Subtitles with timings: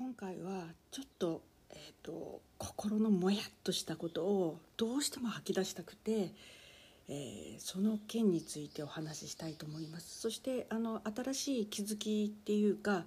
[0.00, 6.32] 今回はちょっと,、えーと、心のもやっとしたことをどうしても吐き出したくて、
[7.06, 10.18] えー、その件についてお話ししたいと思います。
[10.20, 13.04] そしてあの新しい気づきっていうか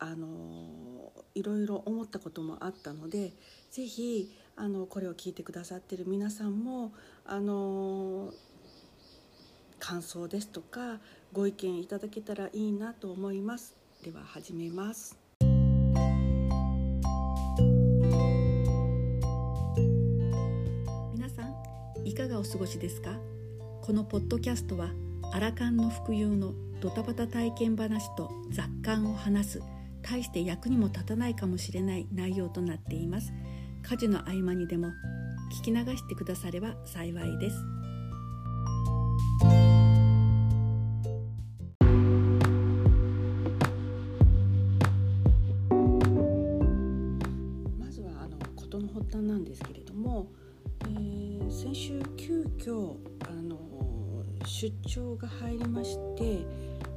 [0.00, 3.32] あのいろいろ思ったこともあったので
[3.70, 6.92] 是非あのこれを聞いてくださってる皆さんも
[7.24, 8.34] あの
[9.78, 10.98] 感想ですとか
[11.32, 13.76] ご意見いただけたらいいなと思います。
[14.02, 15.23] では始めます。
[22.24, 23.10] かがお過ごしですか？
[23.82, 24.88] このポッドキャストは
[25.32, 29.62] アラカンの服用のドタバタ体験話と雑感を話す。
[30.00, 33.30] 大して役にも立たないかもしれない内容となっています。
[33.82, 34.88] 家事の合間にでも
[35.60, 37.56] 聞き流してくだされば幸いです。
[47.78, 50.32] まずはあの事の発端なんですけれども、
[51.54, 52.96] 先週急遽
[53.28, 53.56] あの
[54.44, 56.44] 出張が入りまして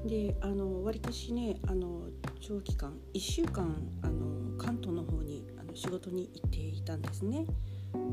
[0.03, 2.07] であの割かしねあの
[2.41, 7.45] 長期間1週間あの関東の方にあの仕事に行っていたんですね。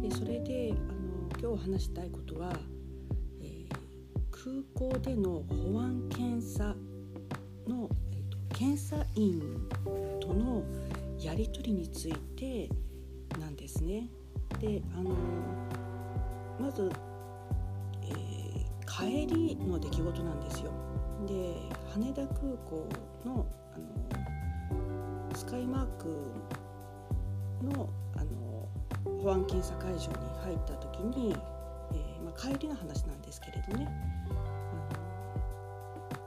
[0.02, 2.52] でそれであの今日話したいことは、
[3.40, 3.68] えー、
[4.30, 6.76] 空港での保安検査
[7.66, 9.40] の、えーと、検査員
[10.20, 10.62] との
[11.18, 12.68] やり取りについて
[13.40, 14.10] なんですね。
[14.60, 15.16] であの
[16.58, 16.90] まず、
[18.02, 20.70] えー、帰りの出来事なんですよ。
[21.26, 21.54] で
[21.92, 22.86] 羽田空港
[23.24, 26.32] のあのスカイマーク
[27.62, 28.68] のあの
[29.22, 30.00] 保安検査会場に
[30.42, 31.36] 入った時に、
[31.92, 33.88] えー、まあ、帰りの話なんですけれどね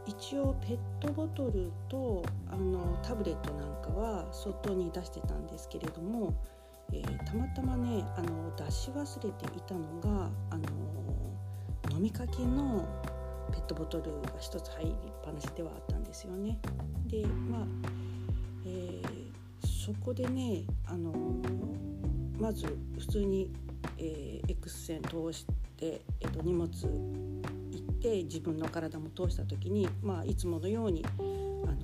[0.06, 6.34] 一応ペットボトルとあのタブレットなんかは外に出してたんですけれども、
[6.94, 10.64] えー、たまたまねあの出し忘れていたのがあの
[11.92, 12.88] 飲みかけの
[13.52, 16.60] ペットボトルが1つ入りっぱなしではあったんですよね。
[17.08, 17.62] でまあ、
[18.66, 19.28] えー、
[19.88, 21.14] そこでね、あの、
[22.38, 22.66] まず
[23.00, 23.50] 普通に、
[23.98, 25.46] えー、X 線通し
[25.78, 31.78] て、えーと、荷物行って自分の体も通した時に、まあ、いつものように、あの、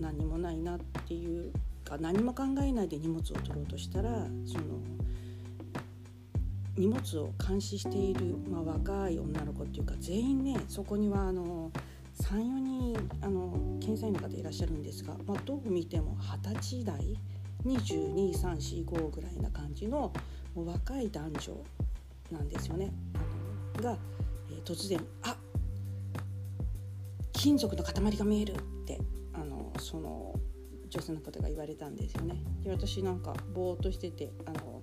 [0.00, 1.52] 何にもないなっていう
[1.88, 4.10] か何も考えないで荷物を取ろうとしたら
[4.44, 4.64] その
[6.76, 11.72] 荷物を監視している、まあ、若い女の子っていうか全員ねそこにはあの
[12.22, 17.18] 34人あの検査員の方いらっしゃるんですが、まあ、どう見ても二十歳代
[17.64, 20.12] 22345ぐらいな感じの
[20.54, 21.64] 若い男女
[22.30, 22.92] なんですよね。
[23.80, 23.96] が、
[24.50, 25.36] えー、突然「あ
[27.32, 29.00] 金属の塊が見える」って
[29.32, 30.37] あのその
[30.88, 32.42] 女性の方が言われたんですよね。
[32.62, 34.82] で私なんかぼーっとしててあの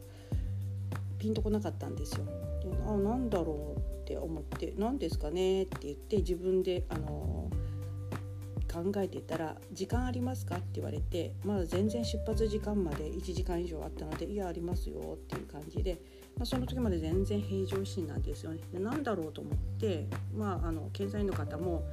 [1.18, 2.26] ピンとこなかったんですよ。
[2.26, 7.50] であなんだろうって思って「何ですかね?」って言って自分であの
[8.72, 16.00] 考えてたら「時間ありますか?」って言われてまだ全然出発時間まで1時間以上あったので「いやありますよ」っていう感じで、
[16.36, 18.60] まあ、その時まで全然平常心なんですよね。
[18.72, 20.06] で何だろうと思って
[20.36, 21.84] まああの検査員の方も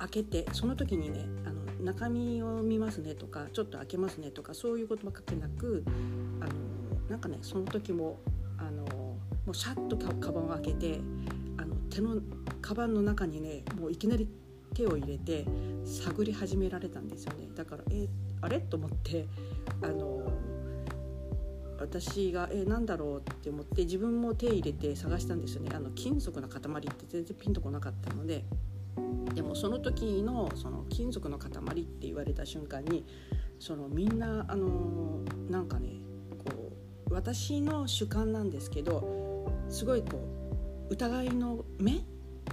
[0.00, 5.84] 開けてその時にねあの中身を見ますねとかちょっと開けますねとかそういうことばかけなく
[6.40, 6.50] あの
[7.08, 8.18] なんかねその時も
[8.58, 9.18] あのも
[9.48, 11.00] うシャッとカバンを開けて
[11.58, 12.16] あの手の
[12.60, 14.28] カバンの中にねもういきなり
[14.74, 15.44] 手を入れて
[15.84, 17.48] 探り始められたんですよね。
[17.54, 18.08] だからえ
[18.40, 18.60] あれ？
[18.60, 19.26] と思って
[19.82, 20.32] あの
[21.78, 25.70] 私がえなんだろうって思って自分も手入れて探したんですよね。
[25.74, 26.60] あの金属の塊っ
[26.94, 28.44] て全然ピンとこなかったので
[29.34, 33.04] でもその時のその金属の塊って言われた瞬間に
[33.58, 35.90] そのみんなあのなんかね
[36.38, 36.72] こ
[37.08, 40.18] う私の主観なんですけどすごいこ
[40.90, 42.00] う疑いの目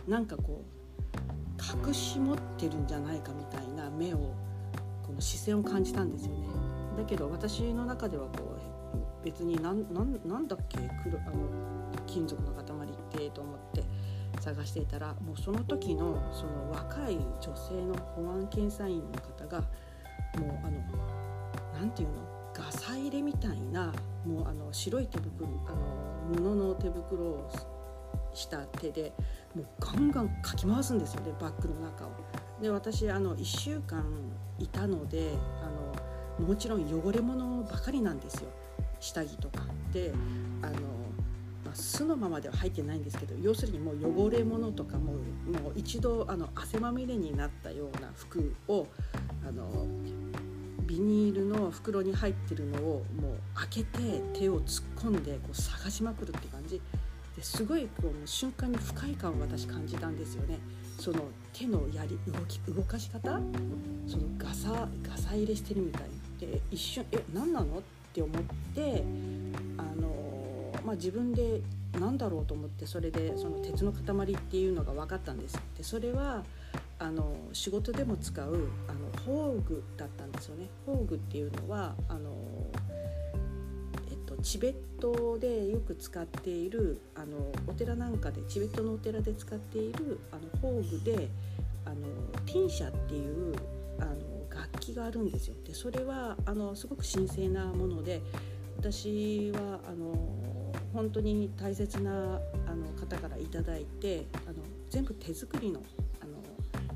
[0.08, 4.34] なんかこう隠し持ってるんじゃないかみたいな目を
[5.06, 6.48] この視線を感じたんですよね。
[6.98, 8.58] だけど私の中ではこ
[9.22, 11.38] う別になんなんだっけあの
[12.06, 13.84] 金属の塊ってと思って
[14.40, 19.62] 探していたらもうその時のその若い女性の保安検査員の方が
[20.40, 20.82] もうあの
[21.74, 23.94] 何て言うのガサ入れみたいな
[24.26, 27.52] もうあの白い手袋あの布の手袋を
[28.34, 29.14] した手で
[29.56, 32.12] もうガンガンかき回すんですよねバッグの中を。
[32.62, 34.04] で私あの1週間
[34.60, 35.32] いたので
[35.64, 38.50] あのもちろん汚れ物ばかりなんですよ
[39.00, 39.66] 下着とか。
[39.94, 40.14] で
[40.62, 40.74] あの、
[41.78, 45.22] 素のままでは入ってないんですけど要するにもう汚れ物とかももう
[45.76, 48.88] 一度あの汗まみれになったような服を
[49.48, 49.88] あの
[50.88, 56.82] ビニールの袋に入ってるのをもう開けて手を突っ込んでこう探しまくるって感じ
[57.36, 60.58] ですごいこう瞬間に不快感を私感じたんですよね。
[60.98, 63.40] その手のやり動き動かし方？
[64.08, 66.02] そのガサガサ入れしてるみたい
[66.40, 67.82] で一瞬「え何なの?」っ
[68.14, 68.44] て思っ
[68.74, 69.04] て
[69.78, 70.10] あの、
[70.88, 71.60] まあ、自分で
[72.00, 76.46] 何だろうと思ってそれでその鉄の塊っていうのが分かったんですでそれは
[76.98, 82.32] あの仕事でも使うあの宝具だったんですよね宝具っていうのはあの、
[84.10, 91.28] えっと、チベットでよく使っているあのお寺なんかでチベットのお寺で使っているあの宝具で
[91.84, 91.96] あの
[92.46, 93.54] ティンシャっていう
[94.00, 94.16] あの
[94.50, 95.56] 楽器があるんですよ。
[95.66, 98.22] でそれはあのすごく神聖なもので
[98.78, 100.47] 私はあの
[100.94, 104.56] 本当に大切なあの方から頂いてあの
[104.90, 105.82] 全部手作りの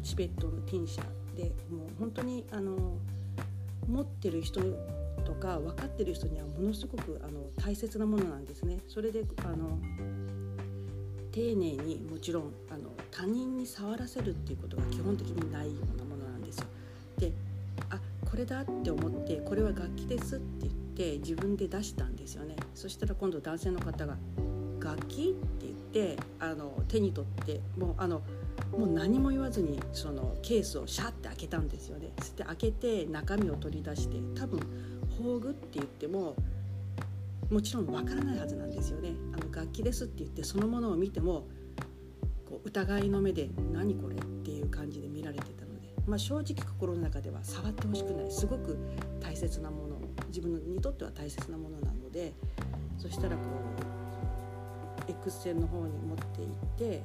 [0.04, 1.04] チベットのティンシャ
[1.38, 2.98] でもう本当にあの
[3.88, 4.62] 持ってる人
[5.26, 8.80] とか分かってる人にはものすごくあの大切なものなんですね。
[8.88, 9.78] それであの
[11.32, 16.66] 丁寧にもちろんあの他人に触らせるっていうことが基本的にないようなものなんですよ。
[17.18, 17.32] で
[17.90, 18.00] あ
[18.30, 22.56] これだって思ってこれは楽器ですって言って自分で出したんですよね。
[22.76, 24.18] そしたら今度男性の方が
[24.80, 28.22] 「楽器?」って言ってあの手に取ってもうあの
[28.72, 34.60] もう何も言わずにそのケースをシャッて開けたんですよねそして開けて中身を取り出して多分
[35.18, 36.36] 宝具って言っても
[37.50, 41.48] もちろんわからないはずなんですよねあの楽器ですって言ってそのものを見ても
[42.50, 48.78] こう疑いの目で「何これ?」っていう感じで見られてたので、まあ、正直心の中では触ってほしくないすごく
[49.20, 49.91] 大切なもの
[50.31, 52.33] 自分にとっては大切なものなので
[52.98, 53.44] そしたらこ
[55.07, 57.04] う X 線の方に持っていって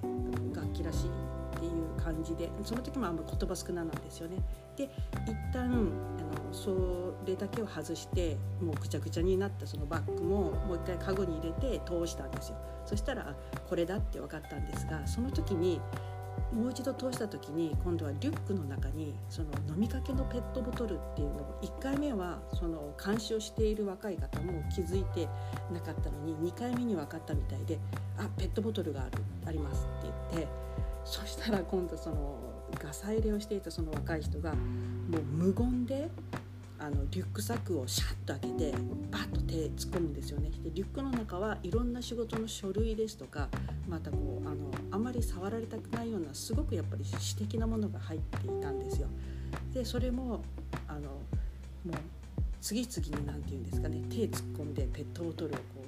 [0.55, 1.08] 楽器らしい
[1.56, 4.37] っていう感じでその時もあんま言葉少ななんですよね。
[4.76, 4.90] で
[5.25, 12.56] 一旦あのそれだけを外してもうぐちゃぐちゃになったそのバッグももう一回カゴに入れて通したんですよ。
[12.84, 13.34] そしたら
[13.69, 15.81] これだって分かったんですがその時に
[16.53, 25.29] もう一度通した時に今度はリュックの中にその飲みかけのペットボトルっていうのを1回目はその監視をしている若い方も気づいて
[25.73, 27.79] なかったのに2回目に分かったみたいで
[28.19, 30.49] 「あペットボトルがあるあります」って言って
[31.05, 32.38] そしたら今度その
[32.83, 36.11] ガサ入れをしていたその若い人がもう無言で
[36.78, 38.75] あのリュックサックをシャッと開けて
[39.11, 43.49] バッと手突っ込むんですよねでリュックの中はいろんな仕事の書類ですとか
[43.88, 49.08] またこうあのあまり触られたくないようなすごくやっぱり私的なものが入っていたんですよ
[49.73, 50.43] でそれも
[50.87, 51.08] あのも
[51.93, 51.93] う
[52.61, 55.87] 次々に何て言うんですかね手突っ込んでペットボトルをこう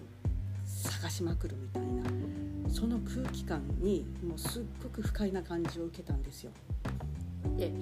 [0.65, 6.53] 探しまくるみたいなその空気感にもうすっごく不快な感じを受けたんですよ。
[7.59, 7.73] で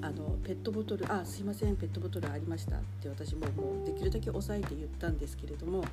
[0.00, 5.84] あのペットボトル「あすいませんペットボトルありました」って私ももうできるだけ抑えて言ったんですけれども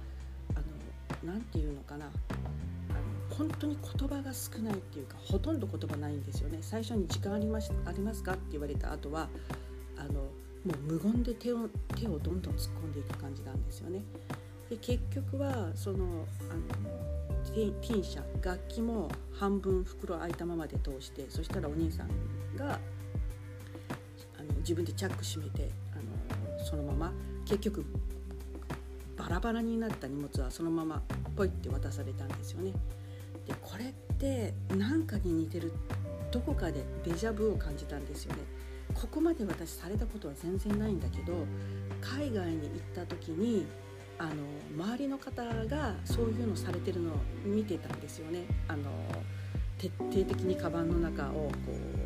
[1.26, 9.30] 何て言うのかなあの本当に言葉が少ないっていうかほとんど言葉ないんですよね最初に「時間ありましありますか?」って言われた後は
[9.98, 10.30] あのも
[10.88, 14.02] う無言で手を手をどんどん突っ込んでいく感じなんですよね。
[14.70, 22.10] で結局はそのあのティン社楽器も半分袋開いたままで通してそしたらお兄さん
[22.56, 22.80] が
[24.64, 27.14] 自分でチャック閉めてあのそのまま
[27.46, 27.86] 結局
[29.16, 31.04] バラバラになった荷物はそのまま
[31.36, 32.72] ポイって渡されたんですよね。
[33.46, 35.74] でこれって何かに似てる
[36.32, 38.40] どこかでデジャブを感じたんですよね。
[38.94, 41.34] ここまで私されたことは全然ないんだけど
[42.02, 43.66] 海外に行った時に
[44.18, 44.32] あの
[44.86, 48.46] 周りの方がそういうのされてるのを見てたんですよね。
[48.68, 48.84] あの
[49.78, 52.03] 徹底的にカバンの中をこう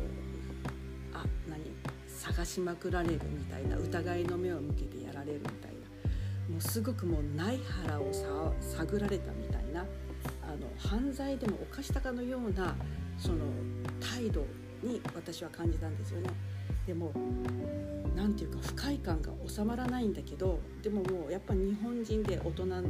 [2.38, 8.12] 探しまくられるみたいな疑いの目を向けてやられるみたいなもうすごくもうない腹を
[8.60, 12.76] 探られたみたいなあの犯罪でも犯したかのような
[13.18, 13.38] その
[13.98, 14.46] 態度
[14.84, 16.30] に私は感じたんですよね。
[16.86, 17.12] でも
[18.14, 22.80] 何て言うか不快感が収まらないんだけどでももうやっぱ日本人で大人な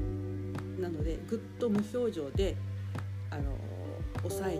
[0.90, 2.54] のでぐっと無表情で
[3.30, 3.56] あの
[4.22, 4.52] 抑え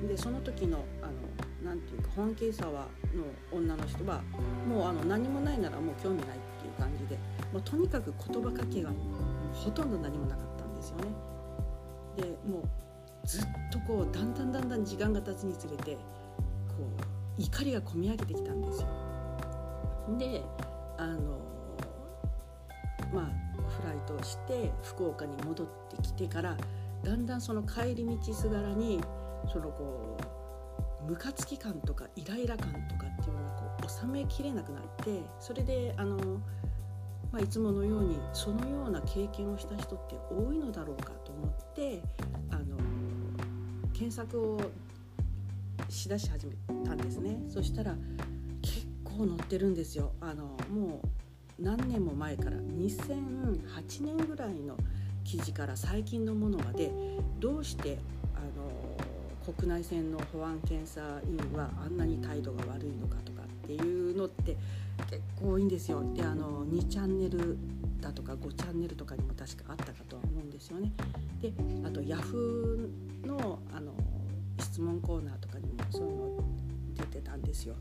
[0.00, 0.84] てでその時の
[1.72, 2.86] あのなていうか本気沢の
[3.50, 4.20] 女の人は
[4.68, 7.16] もうあの何もないならもう興味ないっていう感じで
[7.50, 8.90] もうとにかく言葉かけが
[9.54, 11.04] ほとんど何もなかったんですよね。
[12.16, 16.00] でもうずっとこうだんだんだんだん時間が経つにつれてこ
[17.38, 18.88] う怒りがこみ上げてきたんですよ。
[20.18, 20.42] で
[20.98, 21.38] あの
[23.14, 26.56] まあフライトして福岡に戻ってきてから
[27.02, 29.00] だんだんその帰り道すがらに
[29.50, 30.31] そのこう
[31.08, 36.16] ムカつき感とかイライラ感とかっていうのがこう収めきれなくなってそれであの、
[37.32, 42.02] まあ、いつものようにそのような経験をした人って多いのだろうかと思って
[42.50, 42.76] あの
[43.92, 44.60] 検索を
[45.88, 46.54] しだし始め
[46.84, 47.38] たんですね。
[47.48, 47.94] そしたら
[48.62, 50.12] 結構載ってるんですよ。
[50.20, 54.76] あのもう何年も前から2008年ぐらいの
[55.24, 56.90] 記事から最近のものまで
[57.38, 57.98] どうして
[58.34, 58.91] あの
[59.42, 64.56] 国内線の保安検査員はあんなに態度が悪いのかとかっていうのって
[65.10, 66.02] 結構多いんですよ。
[66.14, 67.56] であの2チャンネル
[68.00, 70.92] だとか5チャンネルとかにも確かあったかとは思うんですよね。
[71.40, 71.52] で
[71.84, 73.92] あとヤフーのあの
[74.58, 76.44] 質問コーナーとかにもそういうの
[76.94, 77.74] 出てたんですよ。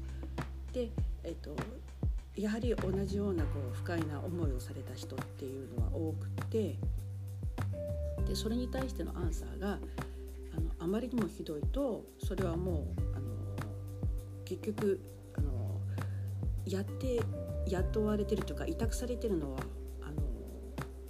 [0.74, 0.90] で、
[1.24, 1.56] えっと、
[2.36, 6.78] やはり同じようなこう不快な思いをされた人っていうのは多くて
[8.26, 9.78] でそれに対してのアンサーが
[10.82, 13.30] あまりにもひどいとそれはもうあの
[14.44, 15.00] 結局
[15.38, 15.80] あの
[16.66, 17.22] やって
[17.68, 19.60] 雇われてるというか委託されてるのは
[20.02, 20.24] あの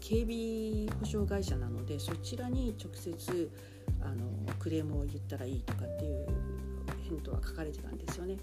[0.02, 3.50] 警備保障会社なのでそちらに直接
[4.02, 4.26] あの
[4.60, 6.28] クレームを言ったらいいとかっていう
[7.08, 8.38] 返答は書かれてたんですよね。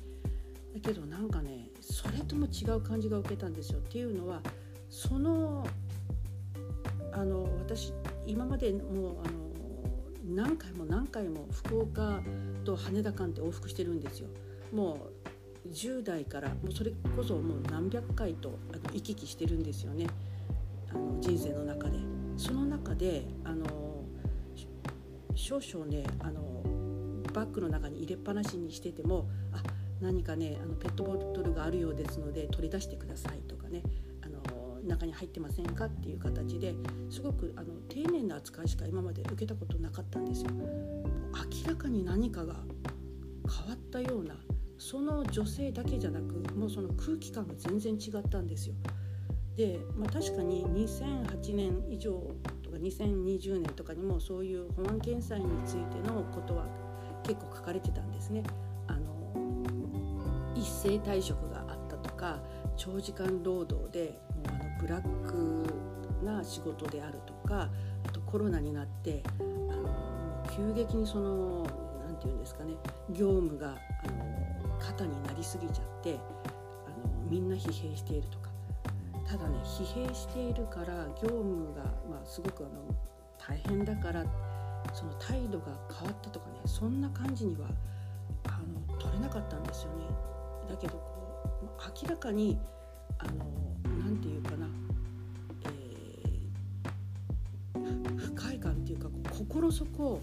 [0.74, 4.40] だけどなんかねそれとも違う感じが受けたんですよっていうのは
[4.88, 5.66] その
[7.12, 7.92] あの私
[8.26, 9.47] 今までもうあの
[10.28, 12.20] 何回も何回も福岡
[12.64, 14.28] と羽田間って往復してるんですよ。
[14.72, 15.08] も
[15.64, 20.06] う10代からもうそれこそもう何百回とあの行き来してるんですよね
[20.90, 21.98] あの人生の中で。
[22.38, 23.66] その中であの
[25.34, 26.62] 少々ねあの
[27.34, 29.60] バッグの中に入れっぱなしにしててもあ
[30.00, 33.82] 何かねあのペットボトルがあるようですので取り出してくださいとかね
[34.88, 36.74] 中に入ってませんかっていう形で
[37.10, 40.50] すごくあの丁寧な扱いしか今まで受けたことなかったんですよ。
[41.32, 42.54] 明らかに何かが
[43.48, 44.34] 変わったような
[44.78, 48.74] その女性だけじゃなくもうその空気感が全然違ったんですよ。
[49.56, 52.12] で、まあ、確かに2008年以上
[52.62, 56.66] とか2020年とかにもそういう保安検査についてのことは
[57.24, 58.44] 結構書かれてたんですね。
[58.86, 59.32] あの
[60.54, 62.40] 一斉退職があったとか
[62.76, 64.20] 長時間労働で
[64.78, 65.66] ブラック
[66.24, 67.68] な仕事であるとか
[68.06, 71.62] あとコロナになってあの急激にその
[72.04, 72.74] 何て言うんですかね
[73.10, 78.48] 業務があの肩になりすぎちゃってあのみんな疲弊しているとか
[79.26, 82.94] ただね疲弊しているから業務が、まあ、すごくあの
[83.38, 84.24] 大変だから
[84.92, 87.68] その態度が変わったとかねそんな感じには
[88.44, 90.04] あの取れなかったんですよね。
[90.68, 92.58] だけどこう明らかに
[93.18, 94.66] あのなんていうかな、
[95.64, 100.22] えー、不快感っていうか心底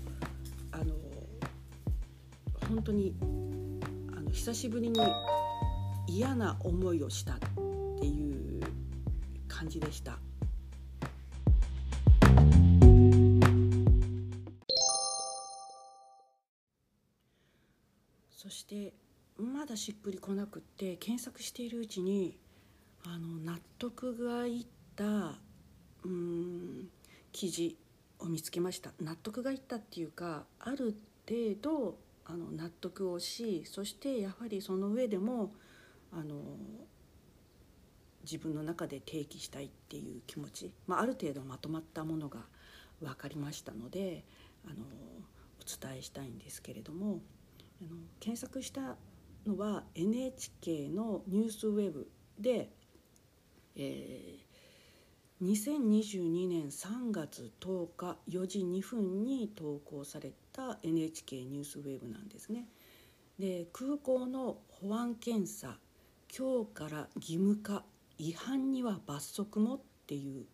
[0.72, 0.94] あの
[2.68, 3.16] 本当に
[4.16, 5.00] あの久しぶりに
[6.08, 7.38] 嫌な思いをしたっ
[8.00, 8.62] ていう
[9.48, 10.20] 感じでした。
[18.30, 18.94] そして
[19.38, 22.38] まだしっくりこなくって検索しているうちに
[23.08, 25.40] あの納得がいった
[26.04, 26.90] うん
[27.32, 27.78] 記事
[28.20, 28.92] を見つけました。
[29.00, 30.96] 納得がいったっていうかある
[31.28, 35.54] 程度あの納得をしそしてやはりその上でも
[36.12, 36.36] あの
[38.24, 42.40] 自分の中で提起したいっていう気持ち、まあ、ある程度まとまったものが
[43.00, 44.26] 分かりましたので
[44.66, 44.76] あの
[45.62, 47.20] お伝えしたいんですけれども
[47.82, 48.96] あの検索した
[49.46, 52.10] のは NHK のニュースウェブ
[52.40, 52.70] で、
[53.76, 62.68] えー、2022年3月10日4時2分に投稿された NHK ニュースウェブなんですね。
[63.40, 65.78] で空港の保安検査
[66.38, 67.84] 今日から義務化
[68.18, 70.46] 違反には罰則もっていう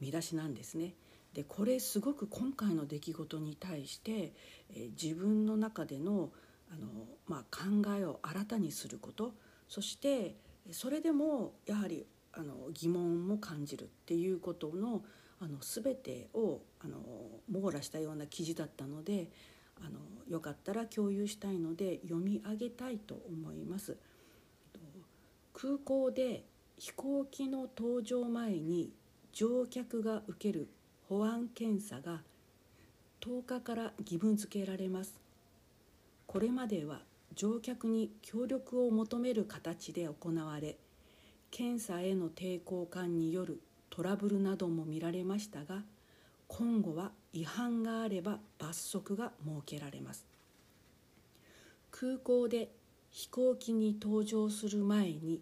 [0.00, 0.94] 見出しなんですね。
[1.34, 4.32] でこれすごく今回の出来事に対して、
[4.70, 6.30] えー、自分の中での
[6.68, 6.88] あの、
[7.28, 7.64] まあ、考
[7.96, 9.34] えを新たにすること
[9.68, 10.34] そして
[10.72, 12.06] それでもやはり
[12.38, 15.02] あの疑問も感じるっていうことの
[15.38, 16.98] あの全てをあの
[17.50, 19.30] 網羅したような記事だったので
[19.84, 23.96] あのよかったら共有したいので読み上げたいと思います。
[25.52, 26.44] 空港で
[26.78, 28.92] 飛行機の搭乗前に
[29.32, 30.68] 乗客が受ける
[31.08, 32.22] 保安検査が
[33.22, 35.18] 10日から義務付けられます
[36.26, 37.00] これまでは
[37.34, 40.76] 乗客に協力を求める形で行われ
[41.50, 43.60] 検査への抵抗感による
[43.90, 45.82] トラブルなども見られましたが
[46.48, 50.26] 今後は違反があれば罰則が設けられます。
[51.90, 52.70] 空港で
[53.10, 55.40] 飛行機に搭乗する前に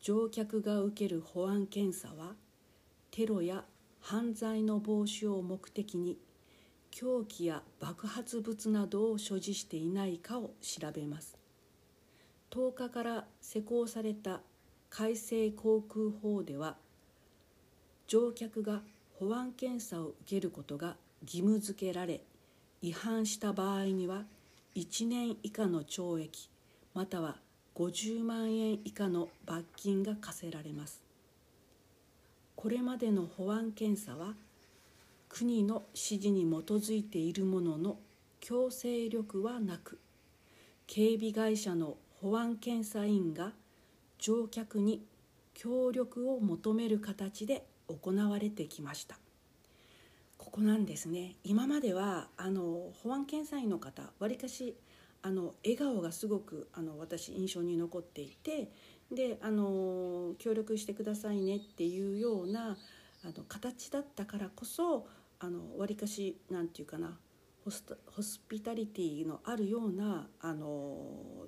[0.00, 2.34] 乗客が受ける保安検査は
[3.10, 3.64] テロや
[4.00, 6.18] 犯罪の防止を目的に
[6.90, 11.38] 凶器や爆発物などを所持していないかを調べます。
[12.50, 14.40] 10日から施行された
[14.94, 16.76] 改正航空法では
[18.08, 18.82] 乗客が
[19.18, 22.20] 保安検査を受けることが義務付けられ
[22.82, 24.24] 違反した場合には
[24.76, 26.50] 1年以下の懲役
[26.92, 27.36] または
[27.74, 31.02] 50万円以下の罰金が課せられます。
[32.54, 34.34] これまでの保安検査は
[35.30, 37.96] 国の指示に基づいているものの
[38.40, 39.98] 強制力はなく
[40.86, 43.52] 警備会社の保安検査員が
[44.22, 45.04] 乗客に
[45.52, 49.18] 協力を求める形で行われてきました。
[50.38, 51.34] ここなんですね。
[51.42, 54.76] 今まではあの保安検査員の方わりかし
[55.22, 58.70] あの笑顔がすごくあの私印象に残っていて
[59.10, 62.76] であの協力してくださいねっていうような
[63.24, 65.08] あの形だったからこそ
[65.76, 67.18] わりかし何て言うかな
[67.64, 71.46] ホスホスピタリティのあるようなあの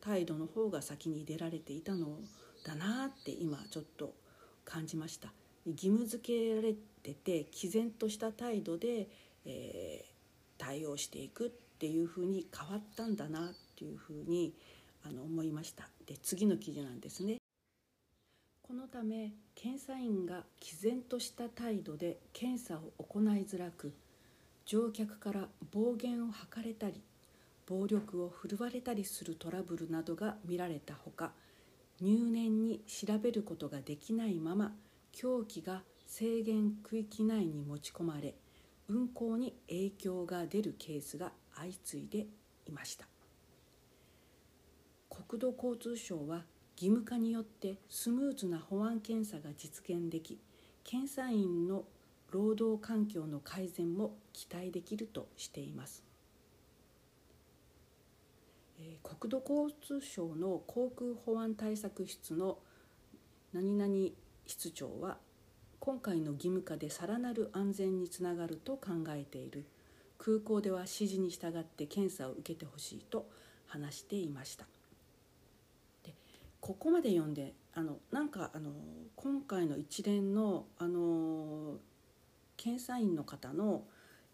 [0.00, 2.18] 態度の方が先に出られていたの
[2.64, 4.14] だなって今ちょっと
[4.64, 5.32] 感じました。
[5.66, 9.08] 義務付けられてて毅然とした態度で、
[9.44, 10.10] えー、
[10.58, 14.54] 対応していくっていうふうに変わったんだなっていうふうに
[15.04, 15.88] あの思いました。
[16.06, 17.36] で次の記事なんですね。
[18.62, 23.92] このため検査員が毅然とした態度で検査を行いづらく
[24.64, 27.02] 乗客から暴言を吐かれたり
[27.70, 31.30] 暴力を振るわれたりするトラブルなどが見られたほか
[32.00, 34.72] 入念に調べることができないまま
[35.12, 38.34] 凶器が制限区域内に持ち込まれ
[38.88, 42.26] 運行に影響が出るケースが相次いで
[42.66, 43.06] いました。
[45.08, 46.42] 国土交通省は
[46.76, 50.40] 義務化によってスムーズな保安検査が実現でき
[50.82, 51.84] 検査員の
[52.32, 56.09] 労働環境の改善も期待できるとしています。
[59.02, 62.58] 国土交通省の航空保安対策室の
[63.52, 64.10] 何々
[64.46, 65.18] 室長は
[65.78, 69.64] 今回の義務化でさらなる安全につながると考えている。
[70.18, 73.26] 空港では指示に従って検査を受けてほしいと
[73.66, 74.66] 話していました。
[76.04, 76.14] で
[76.60, 78.70] ここまで読んであのなんかあの
[79.16, 81.78] 今回の一連のあの
[82.58, 83.84] 検査員の方の、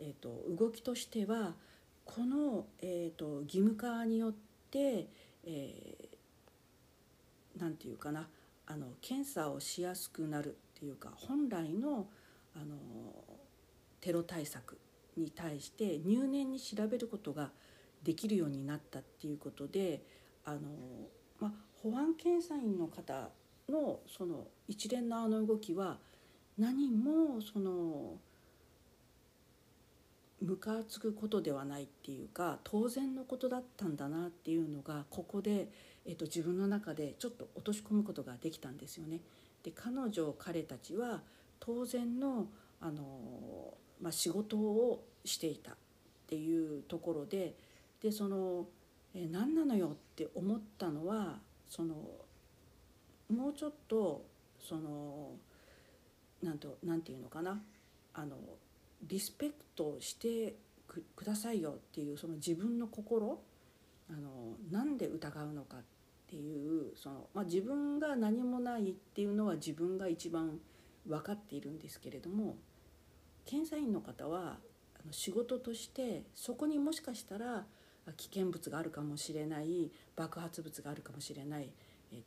[0.01, 1.55] えーと動きとしては
[2.07, 4.33] この、えーと、義務化によっ
[4.71, 5.09] て、
[5.45, 8.29] えー、なんていうかな
[8.67, 12.07] あの検査をしやすくなるっていうか本来の
[12.55, 12.77] あの
[14.01, 14.79] テロ対策
[15.17, 17.51] に対して入念に調べることが
[18.03, 20.01] できるようになったっていうことで
[20.45, 20.61] あの、
[21.39, 23.29] まあ、保安検査員の方
[23.69, 25.99] のその一連のあの動きは
[26.57, 28.15] 何もその
[30.47, 35.69] ムカつくことではないっていうか当然のことだったんだなっていうのがここで、
[36.07, 39.21] えーと、自分の中でちょっと落とし込むことができたんですよね。
[39.65, 41.23] で彼女彼たちは
[41.59, 42.47] 当然の
[42.81, 45.75] あの、まあ、仕事をしていたっ
[46.29, 47.57] ていうところで
[48.01, 48.67] でその
[49.15, 51.95] え何なのよって思ったのはその
[53.29, 54.25] もうちょっと
[54.61, 55.31] その
[56.43, 57.61] なんとなんていうのかな
[58.15, 58.37] あの
[59.03, 60.55] リスペクトして
[61.15, 63.39] くださいよっていうその自分の心
[64.11, 65.81] あのなんで疑うのかっ
[66.29, 70.59] ていうその、まあ、自分が何もないっていうのは自分が一番
[71.07, 72.57] 分かっているんですけれども
[73.45, 74.59] 検査員の方は
[74.95, 77.65] あの仕事としてそこにもしかしたら
[78.17, 81.71] 危険物があるかもしれない爆発物があるかもしれない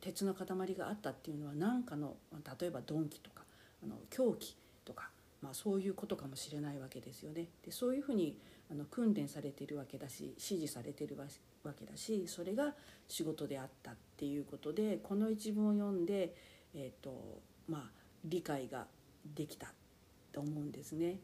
[0.00, 2.16] 鉄の塊があったっていうのは何かの
[2.60, 3.42] 例えば鈍器とか
[3.82, 5.10] あの凶器とか
[5.42, 7.48] まあ、そういうことかもしれないわけですよね。
[7.64, 8.38] でそういうふうに
[8.70, 12.74] あの訓練されているわけだし指示されているわけだしそれが
[13.08, 16.34] 仕事であったっていうことでこの一文を読んで、
[16.74, 17.90] えーとまあ、
[18.24, 18.86] 理解が
[19.34, 19.72] できた
[20.32, 21.18] と思うんですね。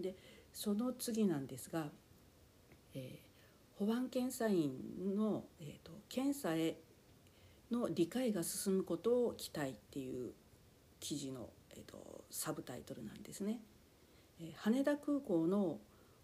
[0.00, 0.16] で
[0.52, 1.88] その次なんですが、
[2.94, 6.76] えー、保安検査員の、えーと、検査へ
[7.70, 10.32] の理解が進むことを期待っていう
[10.98, 13.60] 記事の、えーとサブタイトルなんですね。
[14.56, 15.78] 羽田空港の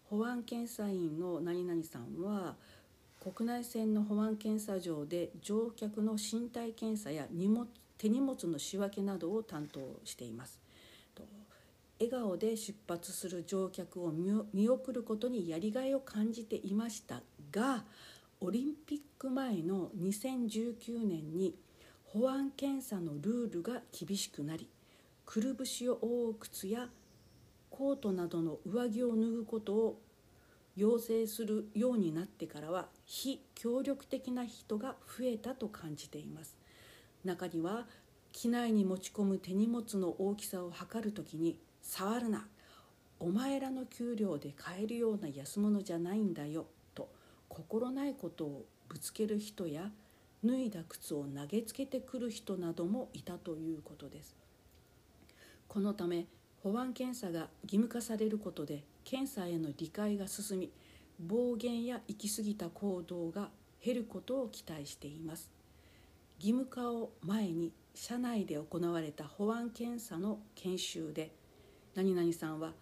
[0.05, 2.57] 保安検査員の何々さんは
[3.21, 7.67] 国内線の保安検査場で乗客の身体検査や荷物
[7.99, 10.61] 手荷物の仕分けなどを担当しています。
[11.99, 14.13] 笑顔で出発する乗客を
[14.53, 17.85] 見送ることにやりがいを感じていましたが
[18.41, 21.55] オリンピック前の2019年に
[22.05, 24.69] 保安検査のルールが厳しくなり
[25.27, 26.89] くるぶしを覆う靴や
[27.69, 30.01] コートなどの上着を脱ぐことを
[30.77, 36.57] 要請するようになってからは非協力的な人が増えたと感じています。
[37.25, 37.87] 中には
[38.33, 42.47] 機内に持ち込む手荷物の大きさを測るときに「触るな
[43.19, 47.11] お前らの給料で買えるような安物じゃないんだよ」と
[47.49, 49.91] 心ないことをぶつける人や
[50.45, 54.46] 脱いだ靴を投げつけてくる人などもいたということです。
[55.69, 56.27] このため
[56.63, 60.71] 保安検査が義務化されることで検査への理解が進み
[61.19, 63.51] 暴言や行き過ぎた行動が
[63.85, 65.51] 減ることを期待しています。
[66.39, 71.31] 義務化を前に社内で行われた保安検査の研修で
[71.95, 72.73] 何々さんは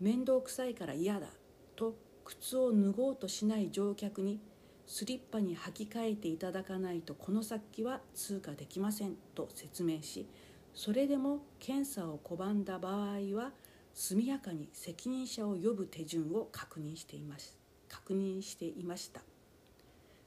[0.00, 1.28] 面倒くさいから嫌だ
[1.76, 4.40] と靴を脱ごうとしない乗客に
[4.86, 10.26] スリッパに履き替えていただかないとこの先は通過できませんと説明し
[10.74, 13.52] それでも検査を拒んだ場合は
[13.94, 17.58] 速やかに責任者を呼ぶ手順を確認しています。
[17.88, 19.22] 確認していました。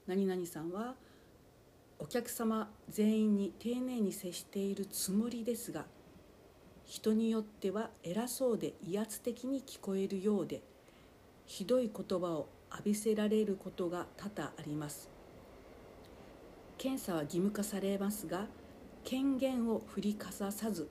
[0.06, 0.94] 何々さんは
[1.98, 5.86] お客様全員に丁寧に接しているつもりですが
[6.84, 10.62] 人によっては偉そうで威圧的に聞こえるようで
[11.46, 15.08] ひどい言葉を浴びせられることが多々あります。
[16.76, 18.46] 検査は義務化されますが
[19.04, 20.88] 権限を振りかささず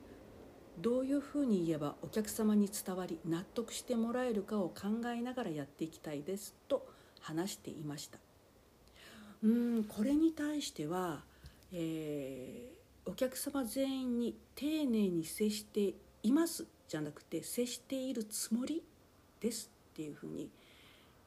[0.78, 6.86] どういうふうに言えばお客様に伝わり納得してもらえるかを考えながらやっていきたいですと
[7.20, 8.18] 話していました
[9.42, 11.22] うんこれに対しては、
[11.72, 18.82] えー、お客様全員に丁寧に接していますじゃなくて接しているつもり
[19.40, 20.48] ですっていうふうに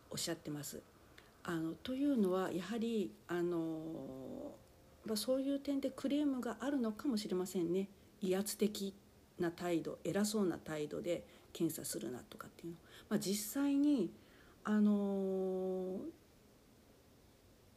[0.10, 0.82] おっしゃってます。
[1.44, 4.56] あのというのはやはりあの、
[5.06, 7.90] ま、そういう点でクレームがあるのかもしれませんね。
[8.22, 8.94] 威圧的
[9.40, 12.78] な態度偉そうな態度で検査するなとかっていうの、
[13.10, 14.12] まあ、実際に
[14.64, 16.00] あの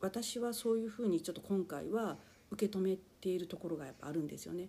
[0.00, 2.16] 私はそういうふうにちょっと今回は
[2.50, 4.68] 受け止めているところがやっぱあるんですよね。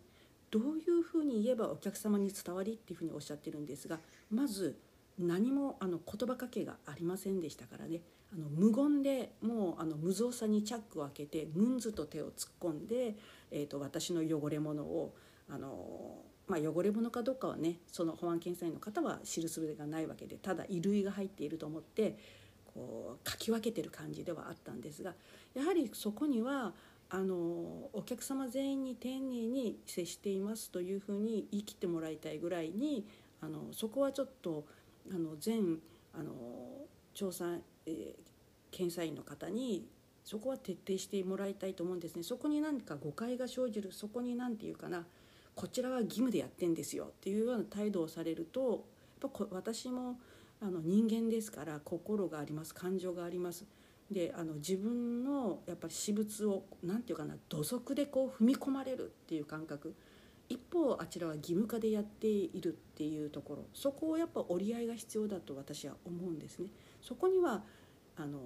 [0.51, 3.99] どういうふうに言えばお客様に伝わりっていうふうにおっしゃってるんですが
[4.31, 4.79] まず
[5.19, 8.01] 何もあの言葉かけがありませんでしたからね。
[8.33, 13.15] あの無言でもうあの無造作にチャックを開けてムンズと手を突っ込んで、
[13.51, 15.13] えーと私の汚れ物を
[15.51, 22.17] あのまあ、汚れ物かどうかはねその保安検査員の方は知るすべがないわけでただ衣類が入っていると思って
[22.73, 25.13] こうかき分けてる感じではあったんですが
[25.53, 26.73] やはりそこには
[27.11, 27.35] あの
[27.93, 33.05] お客様全員に丁寧に接していますというふうに言い切ってもらいたいぐらいに
[33.41, 34.65] あのそこはちょっと
[35.11, 35.79] あの全
[36.13, 36.33] あの
[37.19, 38.13] 調査、えー、
[38.71, 39.85] 検査員の方に
[40.23, 42.23] そこは徹底してもらいたいと思うんですね。
[42.23, 45.05] そこに何か誤解が生じるそこに何て言うかな
[45.53, 48.85] こちらは義務でやってんですよっていうような態度をされると
[49.21, 50.17] やっぱ私も
[50.61, 53.65] あの人間ですから心があります感情があります。
[54.09, 59.93] であの自分のやっぱり私物を何て言うかな土足でこう踏み込まれるっていう感覚
[60.47, 66.69] 一方あちらは義務化でやっているっていうところそこをやっぱ折り合いが必要だと私は思うんですね。
[67.01, 67.63] そこには
[68.15, 68.39] あの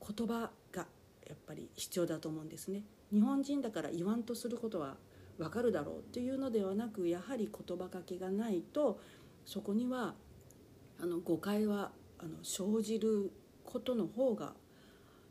[0.00, 0.86] 言葉が
[1.26, 2.84] やっぱり必要だと思うんですね。
[3.12, 4.96] 日本人だから言わんとすることは
[5.38, 9.00] わかるだろうというのではなくやはり言葉かけがないと
[9.44, 10.14] そこには
[11.00, 13.32] あの誤解はあの生じる
[13.64, 14.52] ことの方が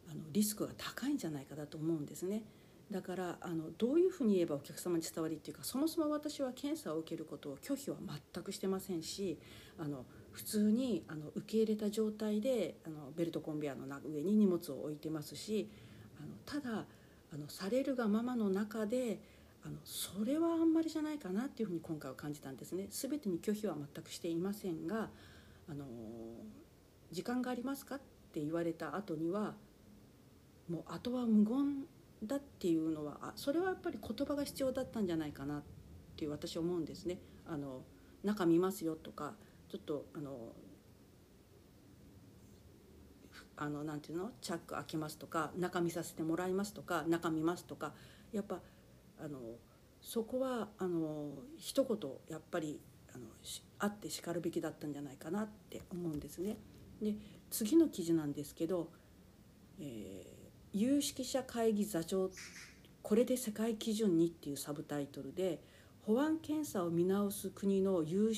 [0.09, 2.43] あのリスクが高いんじゃないかだと思うんですね。
[2.91, 7.97] だからあのどういうふうに言えばお客様に伝わりっていうかそもそも私は検査を受けることを拒否は
[8.34, 9.38] 全くしてませんし
[9.78, 15.69] あの普通にあの受け入れた状態であのベルトコンベヤーの上に荷物を置いてますし
[16.19, 16.86] あのただ
[17.32, 19.19] あのされるがままの中で
[19.63, 22.88] あのそれはあんまりじゃないかなっていうふうに今回は感じたんですね。
[22.89, 25.10] 全てに拒否は全くしていませんが
[25.69, 25.86] あの
[27.12, 27.99] 時間がありますかっ
[28.34, 29.54] て言われた後には
[30.69, 31.86] もうあとは無言
[32.23, 35.63] だっていうのはあそれはやっぱり言葉が必要だったんじゃないかなっ
[36.17, 37.19] ていう私は思うんですね。
[37.47, 37.82] あの
[38.23, 39.34] 中見ますよとか
[39.69, 40.53] ちょっとあの
[43.55, 44.32] あのなんていうの？
[44.41, 47.93] チャック開けますとか中見させてもらいますとか中見ますとか
[48.32, 48.60] やっぱ
[49.21, 49.39] あの
[50.01, 51.97] そこはあの一言
[52.29, 52.79] やっぱり
[53.13, 53.25] あの
[53.79, 56.58] あってしかるべきだったんじゃないかなって思うんですね。
[57.01, 57.15] で
[57.49, 58.89] 次の記事なんですけど、
[59.79, 60.38] えー、
[60.73, 62.29] 有識者会議座長
[63.01, 65.60] これで世界基準にっていうサブタイトルで
[66.05, 68.32] 保安検査を見直す国の有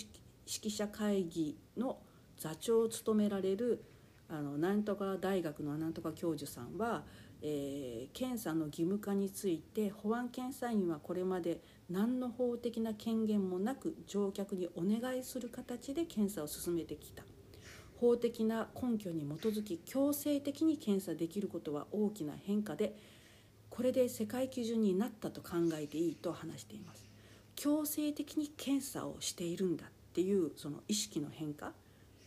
[0.46, 1.98] 識者会議の
[2.38, 3.84] 座長を務められる
[4.30, 7.04] あのなんとか大学のなんとか教授さんは、
[7.42, 17.24] えー、検査の義務化について保安検査員はこれまで何の法的な権限もなく乗客にお願いする形で検査を進めてきた。
[18.02, 22.96] 法的な根拠に基づき強制的に検査できることは大きな変化で
[23.70, 27.08] これで世界基準になったと考えていいと話しています。
[27.56, 31.74] 強制的に検査をしているんだっていうその意識の変化。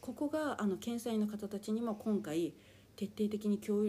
[0.00, 2.54] ここがあの検査員の方たちにも今回
[2.96, 3.86] 徹底的に教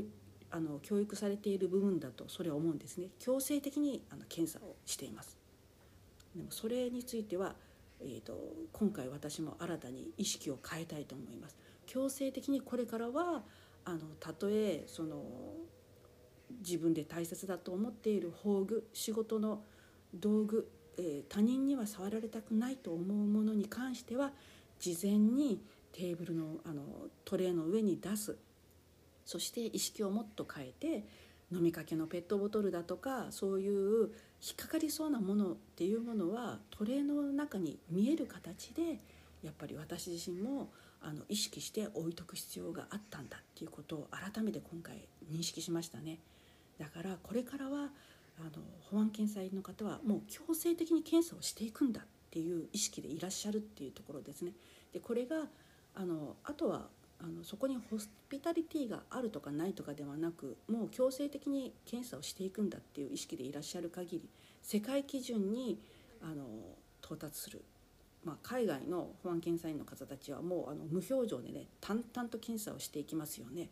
[0.49, 3.09] あの教育されている部分だとそれは思うんですね。
[3.19, 5.37] 強制的にあの検査をしています。
[6.35, 7.55] でもそれについては、
[8.01, 8.37] えーと、
[8.73, 11.64] 今回私も新たに意識を変えたいと思います。
[11.95, 13.43] 強制的にこれからは
[13.85, 15.23] あのたとえその
[16.59, 19.63] 自分で大切だと思っている宝具仕事の
[20.13, 24.33] 道具、えー、他人には触られたくないと思うものに関しては
[24.77, 25.61] 事前に
[25.93, 26.83] テーブルのあの
[27.23, 28.35] トレーの上に出す。
[29.23, 31.07] そして意識をもっと変えて
[31.51, 38.99] 飲みかけのペットボトルだとかそういう引っかかりそうなものっていうものはトレーの中に見える形で
[39.41, 40.69] やっぱり私自身も
[41.01, 46.19] あの意識して置いとく必要があったんだっていうことを改めて今回認識しましたね。
[46.79, 47.89] だからこれからは
[48.39, 54.51] あの保安検査員の方はもう強制的に検査をしていくんだっていう意識でいらっしゃるっていうところですね。
[54.91, 55.47] でこれが
[55.93, 56.87] あのあとは
[57.19, 64.29] あのそこにホスピタリティがあるとかないとかではなくもう強制的に検査をしていくんだっていう意識でいらっしゃる限り
[64.61, 65.79] 世界基準に
[66.21, 66.43] あの
[67.01, 67.63] 到達する、
[68.25, 73.69] まあ、海外の保安検査員の方たちはもうあの無表情でね淡々と検査をしていきますよね。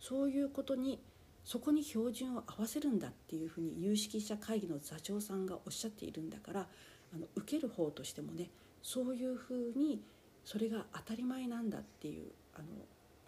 [0.00, 1.00] そういうことに
[1.44, 6.68] そこに標準を合わせるんだっていうふうに有識者会議の座長さんがおっしゃっているんだから
[7.14, 8.50] あの受ける方としてもね
[8.82, 10.02] そういうふうに
[10.44, 12.58] それが当たり前なんだっていうあ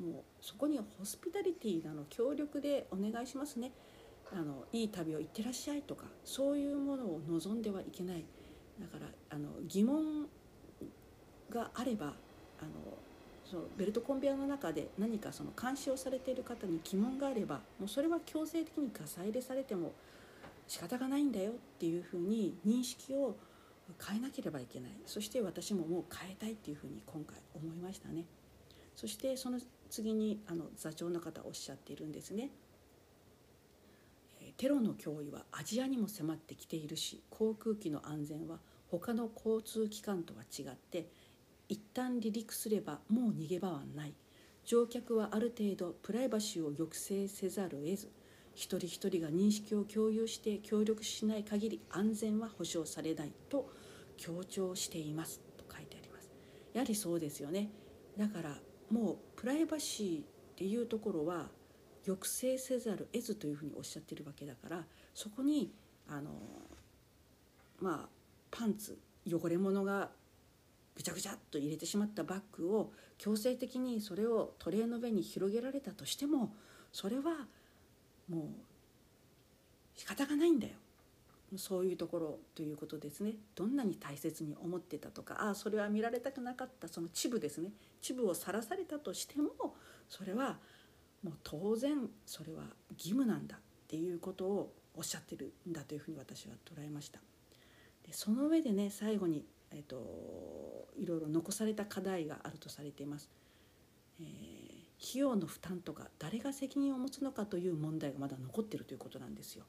[0.00, 3.72] のもうそこにホスピタリティなの協力でお願いしますね
[4.32, 8.24] あのいい旅を行ってらっしゃいとかそういうものを望んではいけない
[8.80, 10.28] だからあの疑問
[11.50, 12.06] があれば
[12.60, 12.70] あの
[13.44, 19.92] そのベルトコンベヤの中で何かその監視をされている方に疑問があればもうそれは強制的にガサ入れされても
[20.66, 23.36] 仕方がないんだよっていうふうに認識を
[24.06, 24.90] 変えなければいけない。
[25.06, 28.26] そして私ももう変えたいっていうふうに今回思いましたね。
[28.94, 29.58] そしてその
[29.88, 32.50] 次にあの座長の方おっしゃっているんですね。
[34.58, 38.58] テロの脅威はアジアにも迫ってきているし航空機の安全は
[38.90, 41.06] 他の交通機関とは違って
[41.68, 44.14] 一旦離陸すればもう逃げ場はない。
[44.64, 48.10] 乗客はある程度プライバシーを抑制せざるを得ず
[48.54, 53.70] 一人一人が認識を共有して協力しない限り安全は保障されないと
[54.18, 56.30] 強調していますと書いてあります。
[56.74, 57.70] やはりそうですよね。
[58.18, 58.56] だから
[58.90, 60.24] もうプライバシーっ
[60.56, 61.48] ていうところは
[62.04, 65.72] 抑制せざる得ずというふうにおっしゃってるわけだからそこに
[66.08, 66.30] あの
[67.80, 68.08] まあ
[68.50, 70.10] パンツ汚れ物が
[70.98, 76.52] ぐちゃぐちゃっと入れてしまったバッグを強制的にそれをトレーの上に広げられたとしても
[76.92, 77.46] それは
[78.28, 78.42] もう
[79.94, 80.72] 仕方がないんだよ。
[81.56, 83.34] そういうところということですね。
[83.54, 86.88] どんなに大切に思ってたとかああそれは見られたくなかった。
[86.88, 87.70] そのチブですね。
[88.02, 89.52] チブをさらされたとしても
[90.08, 90.58] それは
[91.22, 92.64] もう当然それは
[92.96, 97.20] 義務なんだっていうことをおっしゃってるんだというふうに私は捉えました。
[98.04, 103.28] でその上でね最後に、えーと、いろいろ残された課題があるとされています、
[104.20, 109.64] えー、費用の負担とか誰が責任を持つのかという問題がまだ残ってるということなんですよ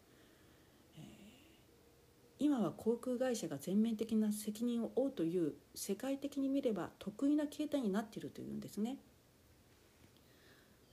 [2.40, 8.96] 今は航空会社が全面的な責任を負うという世界的に見れば得意な形態になっているというんですね。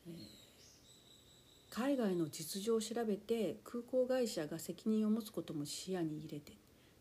[0.09, 0.15] えー、
[1.71, 6.53] 海外の実情を調べて空港会社が責任を持つことも視野に入れて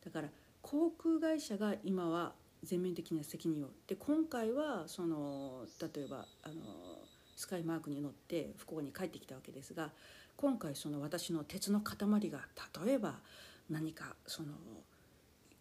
[0.04, 0.30] だから
[0.66, 6.56] 航空会社が今は全面的な責任をで今回はその例えばあの
[7.36, 9.92] スカイマークに乗って福岡に帰ってきたわけですが
[10.36, 11.98] 今回その私の鉄の塊
[12.32, 12.40] が
[12.84, 13.20] 例えば
[13.70, 14.50] 何かその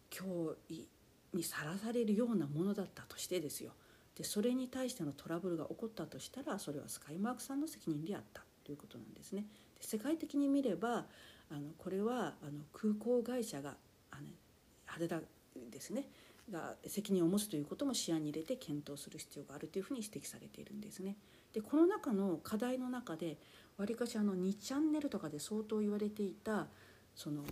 [0.09, 0.87] 脅威
[1.35, 3.73] にさらされるようなものだったとしてですよ
[4.17, 9.45] でそれに対してのトラブルが起こったとしたらそれはスカイマークさんの責任であったということなんですね。
[9.77, 11.05] で世界的に見れば
[11.51, 13.75] あのこれはあの空港会社が
[14.09, 14.23] あの
[14.99, 15.19] 羽田
[15.71, 16.07] ですね
[16.51, 21.15] が責任を持つということも視野に入れて検討する必要があるというふうに指摘されているんですね。
[21.53, 23.37] でこの中の課題の中で
[23.77, 26.67] わりかしあの2チャンネルとかで相当言われていた
[27.15, 27.43] その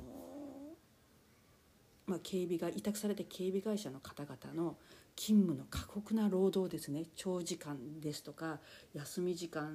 [2.05, 4.75] まあ、警備が委託された警備会社の方々の
[5.15, 8.59] 勤務の過酷な労働ですね長時間ですとか
[8.93, 9.71] 休み時間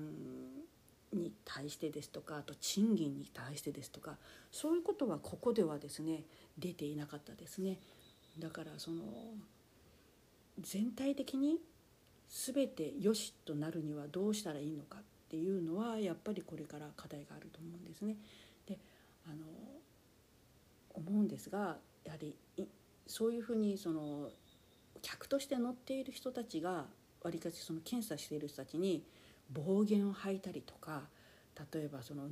[1.13, 4.17] に対してですとかあと賃金に対してですとか
[4.53, 6.25] そういうことはここではですね
[6.59, 7.79] 出ていなかったですね
[8.39, 9.03] だからその
[10.61, 11.59] 全体的に
[12.29, 18.17] 全て良しとなるにはどうしたらいいのかっていうのはやっぱりこれから課題があると思うんですね。
[18.67, 18.79] で
[19.27, 19.37] あの
[20.95, 22.35] 思うんですがやはり
[23.07, 24.31] そういうふうにその
[25.01, 26.87] 客として乗っている人たちが
[27.23, 29.05] わりかしその検査している人たちに
[29.51, 31.03] 暴言を吐いたりとか
[31.73, 32.29] 例えばその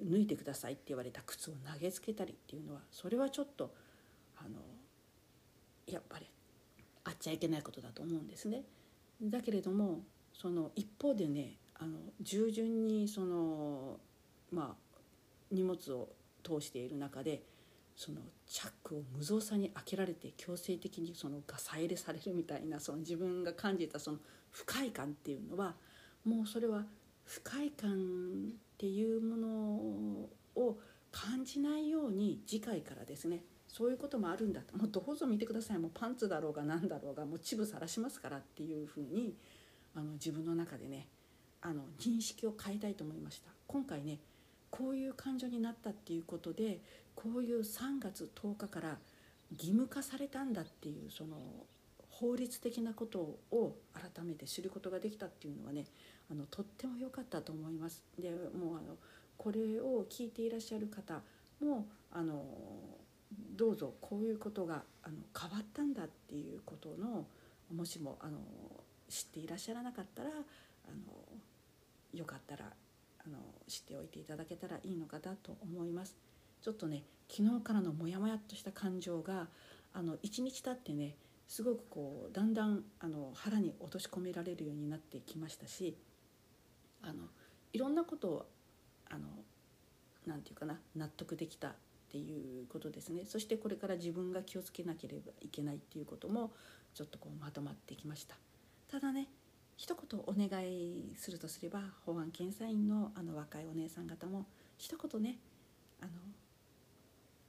[0.00, 3.72] 脱いでくださいって言われた靴を投げつけたりっていうのはそれはちょっと
[4.38, 4.56] あの
[5.86, 6.26] やっぱり
[7.04, 8.62] あっちゃいけないことだと思うんですね。
[9.22, 10.00] だけれども
[10.32, 13.98] その一方でねあの従順にその
[14.50, 14.98] まあ
[15.50, 16.08] 荷物を
[16.42, 17.42] 通している中で
[17.96, 24.18] そのチャックを無造作に開けられて強制的にそのガサ入れされるみたいなその自分が感じたその
[24.50, 25.74] 不快感っていうのは
[26.24, 26.84] もうそれは
[27.26, 29.48] 不快感っていうもの
[30.56, 30.78] を
[31.10, 33.42] 感じないように次回からですね。
[33.68, 34.76] そういうこともあるんだと。
[34.76, 35.78] もうどうぞ見てください。
[35.78, 39.34] もうパンツだろうが何だろうがもう乳部さらしますからっていうふうに
[39.94, 41.08] あの自分の中でね
[41.60, 43.50] あの認識を変えたいと思いました。
[43.66, 44.20] 今回ね
[44.70, 46.80] こういう感情になったっていうことで
[47.14, 48.98] こういう3月10日から
[49.52, 51.36] 義務化されたんだっていうその
[52.10, 55.86] 法律的なことを改めて知ることができたっていうのはね
[56.30, 58.04] あのとっても良かったと思います。
[58.18, 58.96] でもうあの
[59.36, 61.20] これを聞いていらっしゃる方
[61.60, 62.44] もあの
[63.56, 67.26] どうぞこういうことがあの変わったんだっていうことの
[67.72, 68.38] もしもあの
[69.08, 70.32] 知っていらっしゃらなかったらあ
[70.90, 72.64] のよかったら
[73.24, 76.16] あの知っておいていただけたらいいのかなと思います。
[76.62, 79.48] ちょっとね昨日からのモヤモヤっとした感情が
[79.92, 81.16] あの1日経ってね
[81.48, 85.96] すごくこうだんだんあの腹に落とし込められるようになってきましたし
[87.06, 87.28] あの
[87.72, 88.46] いろんなことを
[89.08, 89.26] あの
[90.26, 91.72] なていうかな納得できたっ
[92.10, 93.24] ていうことですね。
[93.24, 96.52] そしてこれから自分が気をつけなければいけないっていうことも
[96.94, 98.36] ちょっとこうまとまってきました。
[98.90, 99.28] ただね
[99.76, 104.46] 一言お願いするとすれば保安検査員のあの若いお姉さん方も
[104.78, 105.38] 一言ね
[106.00, 106.10] あの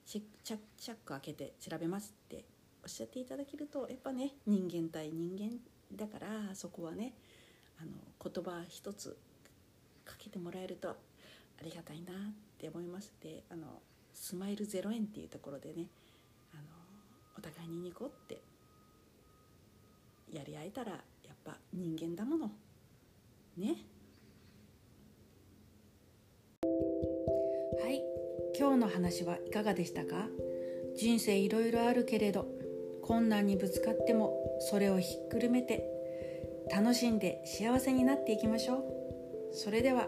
[0.05, 2.43] チャック開けて調べますって
[2.83, 5.57] おっしゃっていただけるとやっぱね人間対人間
[5.93, 7.13] だからそこはね
[7.79, 7.91] あの
[8.31, 9.17] 言葉一つ
[10.07, 10.95] かけてもらえるとあ
[11.63, 12.15] りがたいなっ
[12.57, 13.81] て思いますであの
[14.13, 15.85] スマイル0円っていうところでね
[16.53, 16.63] あの
[17.37, 18.39] お互いにニコって
[20.31, 20.97] やり合えたらや
[21.33, 22.51] っぱ人間だもの。
[23.57, 23.75] ね。
[27.81, 28.03] はい。
[28.57, 30.27] 今日の話はいかがでしたか？
[30.97, 32.47] 人生いろいろあるけれど
[33.03, 35.85] 困難にぶつかってもそれをひっくるめて
[36.69, 38.96] 楽しんで幸せになっていきましょう。
[39.57, 40.07] それでは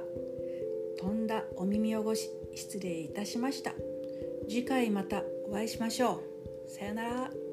[0.99, 3.73] 飛んだお耳汚し失礼いたしました。
[4.47, 6.21] 次回またお会いしましょ
[6.67, 6.69] う。
[6.69, 7.48] さよなら。